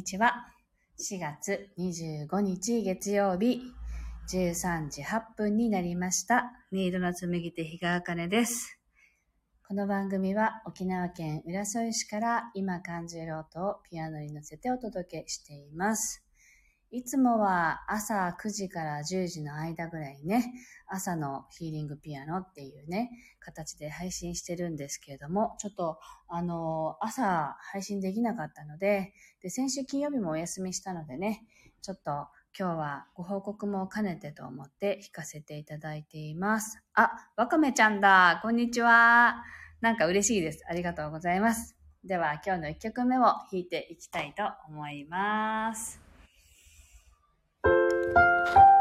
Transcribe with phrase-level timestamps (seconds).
[0.00, 0.46] にちは。
[0.98, 3.60] 4月25日月曜日、
[4.32, 6.52] 13時8分になりました。
[6.70, 8.80] メイドの紡手日川茜です。
[9.68, 16.24] この番組は沖縄県浦添市から今感じる音をピアノに乗せてお届けしています。
[16.92, 20.52] いつもは朝9時から10時の間ぐらいね、
[20.88, 31.44] 朝のヒーリングピアノっていうね、形で配信してるんですけれども、ちょっとあの、朝配信できなかったので、で、先週金曜日もお休みしたのでね、
[31.80, 32.10] ちょっと
[32.58, 36.82] 今日はご報告も兼ねてと思って弾かせていただいています。
[36.94, 38.40] あ、わかめちゃんだ。
[38.42, 39.44] こんにちは。
[39.80, 40.64] なんか嬉しいです。
[40.68, 41.76] ありがとうございます。
[42.02, 45.99] では今日の1曲目を弾いていきたいと思います。
[48.14, 48.79] は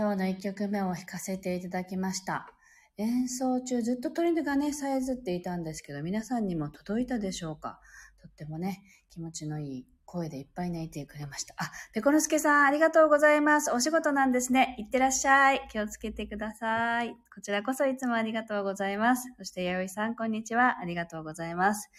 [0.00, 2.50] 今日の1曲目を弾かせていただきました。
[2.96, 7.80] 演奏中ずっと鳥がね、さえずっていたんですけど、皆さんにも届いたでしょうか？
[8.22, 11.54] とってもね、気持ちのいい声でいっぱい泣いてくれました。
[11.58, 13.72] あ、ペコノスケさん、ありがとうございます。
[13.72, 14.74] お仕事なんですね。
[14.78, 15.68] いってらっしゃい。
[15.70, 17.10] 気をつけてください。
[17.34, 19.28] こちらこそいつもありがとうございます。
[19.36, 20.78] そして、やおいさん、こんにちは。
[20.80, 21.90] ありがとうございます。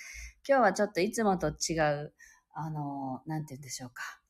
[0.49, 2.13] 今日はちょっといつもと違う、
[2.55, 4.20] あの、なんて言うんでしょうか。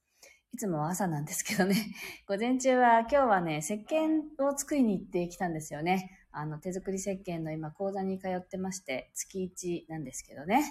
[0.53, 1.75] いつも朝なんですけどね。
[2.27, 6.17] 午前中は今日はね、石鹸を作りに行ってきたんですよね。
[6.33, 10.63] あの、手作り石鹸の今講座に通ってまして、月1なんですけどね。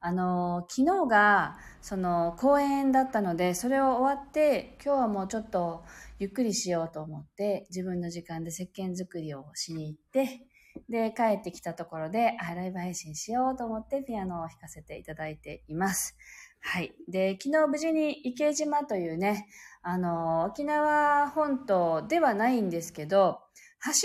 [0.00, 5.84] あの、昨日が、その、公演だったので、それを終わって、今日はもうちょっと
[6.18, 10.46] ゆっくりしようと思って、自分の時間で石鹸作りをしに行って、
[10.88, 16.16] で、帰ってきたところで、ライブ配信しようと思ってピアノを弾かせていただいています。
[16.62, 16.94] はい。
[17.08, 19.48] で、昨日無事に池島というね、
[19.82, 23.40] あの、沖縄本島ではないんですけど、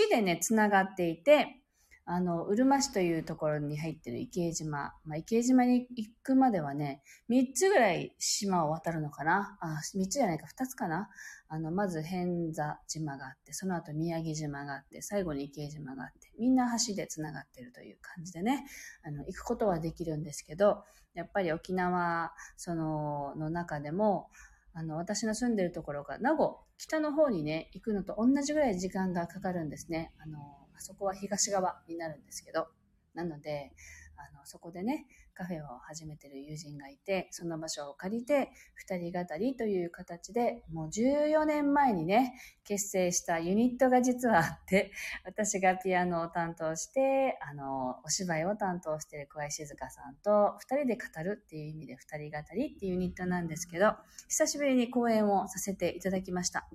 [0.00, 1.62] 橋でね、つながっていて、
[2.10, 4.94] あの、うるま市というところに入ってる池江島。
[5.04, 9.58] まあ、池江島に行くまではね、3つぐらい島を渡るのかな。
[9.60, 11.10] あ、3つじゃないか、2つかな。
[11.48, 18.64] あの、まず偏座島があって、その後宮城島があって、最後に池江島があって、みんな橋で繋がってるという感じでね、
[19.02, 24.30] あの、行くことはできるんですけど、やっぱり沖縄、その、の中でも、
[24.74, 30.12] あの、私の住んでるところが、名護、北の方にね、行くのと同じぐらい時間がかかるんですね。
[30.18, 30.38] あの、
[30.76, 32.68] あそこは東側になるんですけど、
[33.14, 33.72] なので、
[34.18, 42.34] あの、そこでね、カフェを始めてる友人がいて、その場所を借りて、二人語りという形で、もう14年前にね、
[42.64, 44.90] 結成したユニットが実はあって、
[45.24, 53.94] 私がピアノを担当して、あの、お芝居を担当してる小林静香さんと、二人で語るっていう意味で二人語りっていうユニットなんですけど、
[54.28, 56.68] 久しぶりに公演をさせていただきました。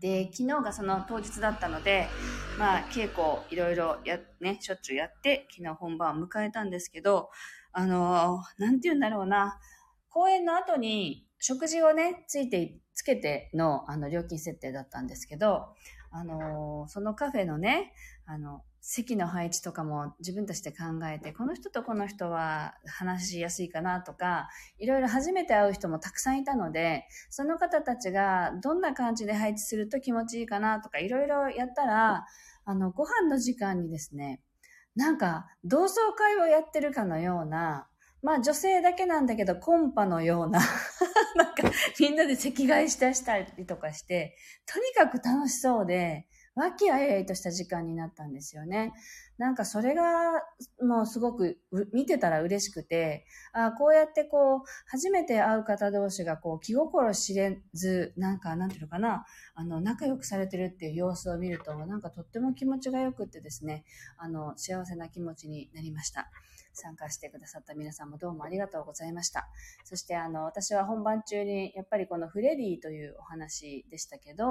[0.00, 2.08] で、昨日がその当日だったので、
[2.58, 7.30] まあ、稽古いろいろや、ね、しょっちゅうやって、昨日本番を迎えたんですけど、
[7.72, 9.58] あの、なんて言うんだろうな、
[10.08, 15.74] 公演の後に食事をね、ついて、つけての、あの、料金設定だったんですけど、
[16.10, 17.92] あの、そのカフェのね、
[18.24, 24.48] あの、席の配置とかも自分たちで考えて、この人とこの人は話しやすいかなとか、
[24.78, 32.26] いろいろ初めて会う人もたくさんいたので、その方たちがどんな感じで配置すると気持ちいいかなとか、いろいろやったら、
[32.64, 34.40] あの、ご飯の時間にですね、
[34.94, 37.88] なんか同窓会をやってるかのような、
[38.22, 40.60] まあ女性だけなんだけどコンパのような
[41.34, 48.92] なんかみんなで席替えしたりとかして、とにかく楽しそうで、和気あいあいとした時間になったんですよね。
[49.38, 50.02] なんかそれが
[50.80, 51.58] もうすごく
[51.92, 63.84] 見てたら嬉しくて、あこうやってこう、初めて会う方同士がこう気心知れず、なんかなんていうのかな、あの仲良くされてるっていう様子を見ると、なんかとっても気持ちが良くってですね、
[64.16, 66.30] あの幸せな気持ちになりました。
[66.76, 69.48] 参加してくださった皆さんもどうもありがとうございました。
[69.84, 74.44] そしてあの、私は本番中にやっぱりこのフレディというお話でしたけど、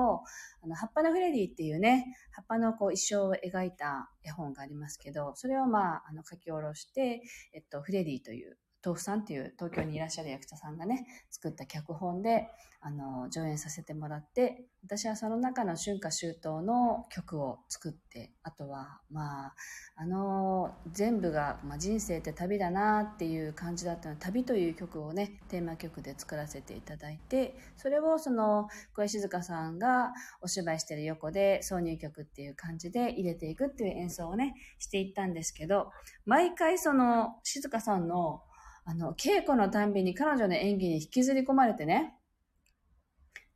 [0.64, 7.22] あの、葉っぱのフレディっていうね、葉っぱのこう一生を描いた絵本がありますますけど、それをまあ、あの、書き下ろして、
[7.54, 12.48] えっと、フレディという豆腐さんっていう東京にいらっしゃる役者さんがね、作った脚本で、
[12.82, 19.56] あの、上演させてもらって、私はその中の春夏秋冬の曲を作って、あとは、まあ、
[19.96, 35.90] あの、全部が、まあ、人生って旅だなっていう感じだったの、旅という曲をね、テーマ曲で作らせていただいて、それをその、小江静香さんがお芝居してる横で挿入曲っていう感じで入れていくっていう演奏をね、していったんですけど、
[36.28, 38.44] 毎回その、静香さんの
[38.86, 42.14] あの、稽古のたんびに彼女の演技に引きずり込まれてね、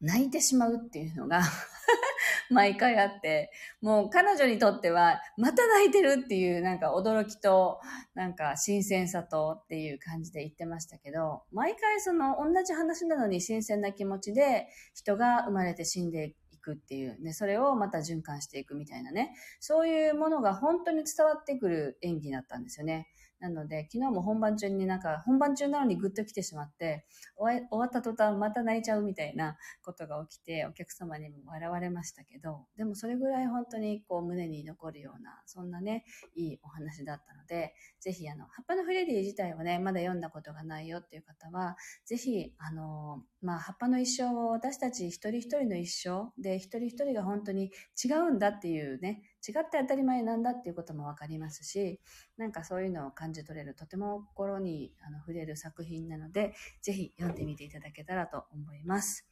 [0.01, 1.41] 泣いてしまうっていうのが
[2.49, 7.79] 毎回あって、もう彼女にとっては、また泣いてるっていうなんか驚きと、
[8.15, 23.09] なんか新鮮さとっていう感じで言ってましたけど、毎回その同じ話なのに新鮮な気持ちで人が生まれて死んでいくっていう、ね、それをまた循環していくみたいなね、そういうものが本当に伝わってくる演技だったんですよね。
[23.39, 27.05] なので、昨日も本番中になんか、本番中なのにグッと来てしまって、
[27.37, 36.03] 終わった途端また泣いちゃうみたいなことが起きて、お客様にも笑われましたけど、でもそれぐらい本当にこう胸に残るような、そんなね、
[36.35, 47.71] いいお話だったので、ぜひあの、葉っぱのフレディ自体をね、まだ読んだことがないよっていう方は、ぜひ、あの、まあ、葉っぱの一生を私たち一人一人の一生で、一人一人が本当に
[48.03, 51.99] 違うんだっていうね、違って当たり前なんだっていうこともわかりますし、
[52.37, 59.27] なんかそういうのを感じ取れる、とても心にあの触れる作品なので、ぜひ読んでみていただけたらと思います。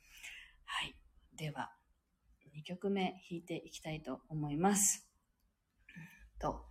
[0.66, 0.96] はい。
[1.36, 1.72] では、
[2.56, 5.08] 2曲目弾いていきたいと思います。
[6.40, 6.66] と、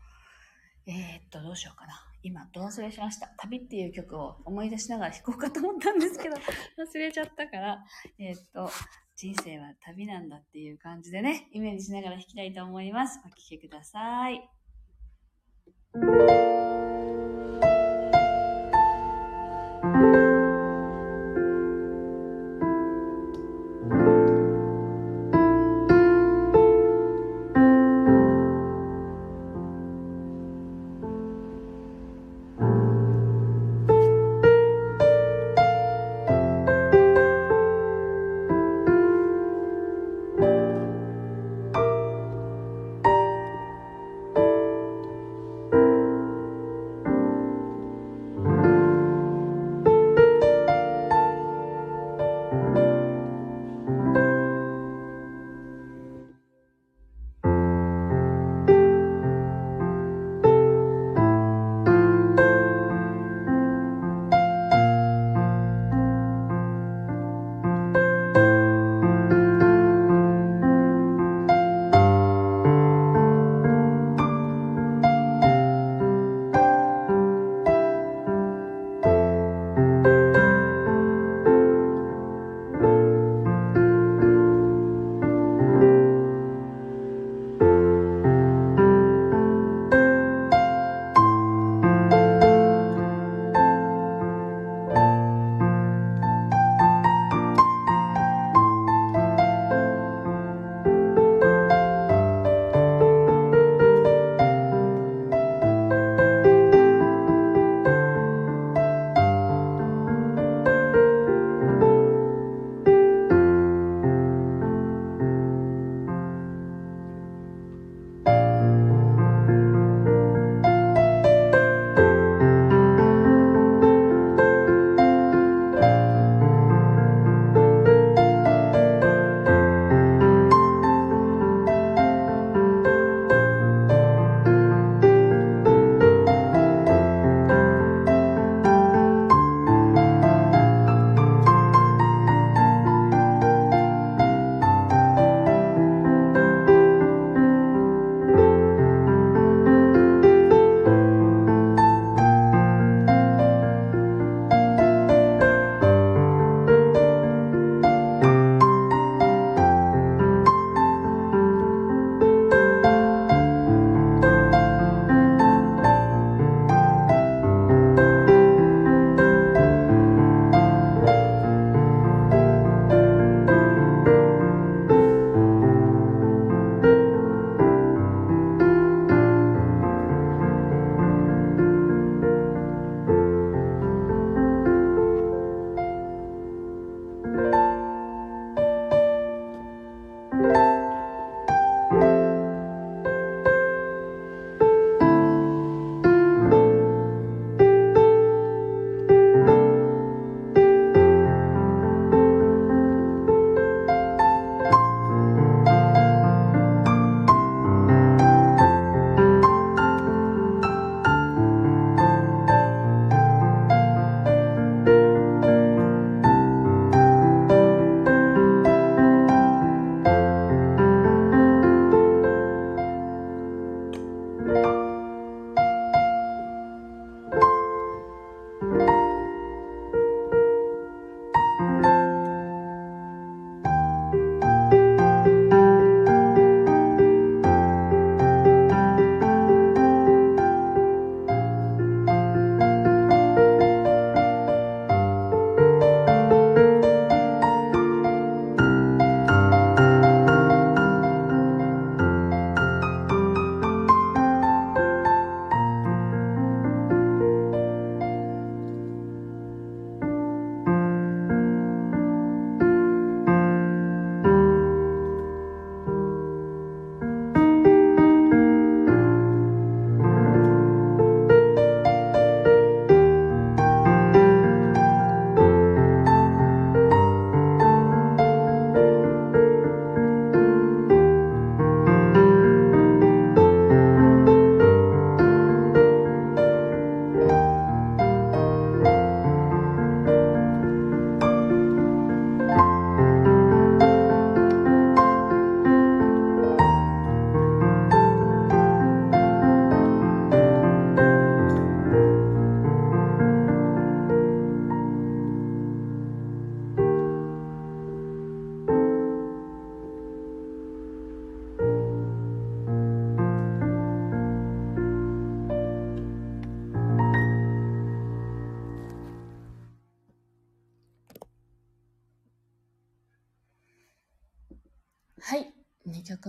[0.86, 1.94] えー、っと、どうしようかな。
[2.22, 3.28] 今、ど忘れしました。
[3.38, 6.36] 旅っていう曲を思い出しながら弾こうかと思ったんですけど、
[6.78, 7.84] 忘れちゃったから、
[8.18, 8.70] えー、っと、
[9.16, 13.20] 人生は旅なんだっていう感じでね、イメージしながら弾きたいと思います。
[13.24, 14.48] お聴きください。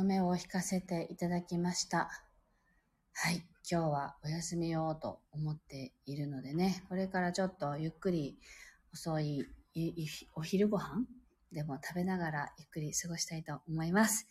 [0.03, 2.09] 目を弾かせていただきました。
[3.13, 3.43] はい。
[3.69, 8.37] 今日はお休みようと思っているのでね、これからちょっとゆっくり
[8.93, 11.05] 遅いいいお昼ご飯
[11.51, 14.27] でも食べながらゆっくり過ごしたいと思います。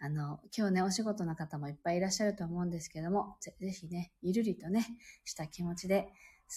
[0.00, 4.86] あの、今日ね、お仕事の方もいっぱいいらっしゃると思うんですけども、ぜぜひね、ゆるりとね、
[5.24, 6.08] した気持ちで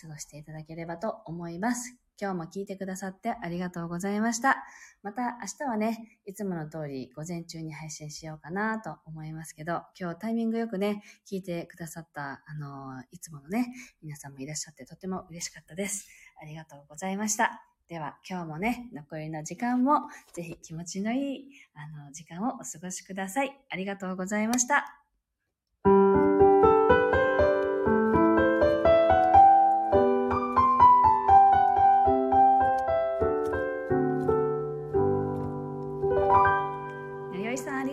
[0.01, 2.06] 過ごしていただければと思います。
[2.19, 4.63] 今日も聞いてくださってありがとうございました。
[5.03, 16.07] また明日はね、いつもの通り午前中に配信しようかなと思いますけど、今日タイミングよくね、聞いてくださった、あの、いつものね、皆さんもいらっしゃってとても嬉しかったです。
[16.41, 17.63] ありがとうございました。
[17.87, 20.01] では今日もね、残りの時間も
[20.33, 23.57] ぜひ気持ちのいいあの時間をお過ごしください。
[23.69, 25.06] ありがとうございました。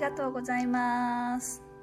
[0.05, 1.74] がとうございます。